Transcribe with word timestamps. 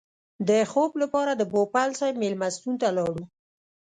د 0.47 0.49
خوب 0.71 0.91
لپاره 1.01 1.31
د 1.35 1.41
پوپل 1.51 1.89
صاحب 1.99 2.15
مېلمستون 2.23 2.73
ته 2.81 2.87
لاړو. 2.97 3.25